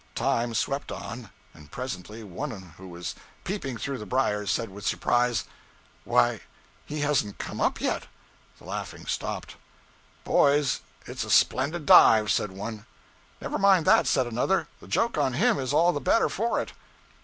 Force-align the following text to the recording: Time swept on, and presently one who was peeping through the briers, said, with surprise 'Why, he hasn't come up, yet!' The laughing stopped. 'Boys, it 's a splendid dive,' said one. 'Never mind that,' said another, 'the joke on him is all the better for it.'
Time 0.15 0.55
swept 0.55 0.91
on, 0.91 1.29
and 1.53 1.69
presently 1.69 2.23
one 2.23 2.73
who 2.77 2.87
was 2.87 3.13
peeping 3.43 3.77
through 3.77 3.99
the 3.99 4.05
briers, 4.07 4.49
said, 4.49 4.69
with 4.71 4.83
surprise 4.83 5.43
'Why, 6.05 6.41
he 6.87 7.01
hasn't 7.01 7.37
come 7.37 7.61
up, 7.61 7.79
yet!' 7.79 8.07
The 8.57 8.65
laughing 8.65 9.05
stopped. 9.05 9.57
'Boys, 10.23 10.79
it 11.05 11.19
's 11.19 11.23
a 11.23 11.29
splendid 11.29 11.85
dive,' 11.85 12.31
said 12.31 12.49
one. 12.51 12.87
'Never 13.39 13.59
mind 13.59 13.85
that,' 13.85 14.07
said 14.07 14.25
another, 14.25 14.67
'the 14.79 14.87
joke 14.87 15.19
on 15.19 15.33
him 15.33 15.59
is 15.59 15.71
all 15.71 15.93
the 15.93 15.99
better 16.01 16.29
for 16.29 16.59
it.' 16.59 16.71